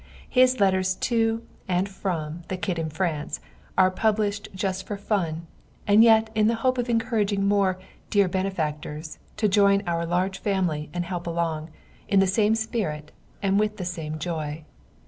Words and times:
His 0.31 0.59
letters 0.59 0.95
to 0.95 1.43
and 1.67 1.87
from 1.87 2.41
the 2.47 2.57
kid 2.57 2.79
in 2.79 2.89
France 2.89 3.39
are 3.77 3.91
published 3.91 4.47
just 4.55 4.87
for 4.87 4.97
fun 4.97 5.45
and 5.85 6.03
yet 6.03 6.31
in 6.33 6.47
the 6.47 6.55
hope 6.65 6.79
of 6.79 6.89
encouraging 6.89 7.45
more 7.47 7.77
"dear 8.09 8.27
benefactors" 8.27 9.19
to 9.37 9.47
join 9.47 9.83
our 9.85 10.03
large 10.07 10.39
family 10.39 10.89
and 10.91 11.05
help 11.05 11.27
along, 11.27 11.69
in 12.07 12.19
the 12.19 12.25
same 12.25 12.55
spirit 12.55 13.11
and 13.43 13.59
with 13.59 13.77
the 13.77 13.85
same 13.85 14.17
joy. 14.17 14.63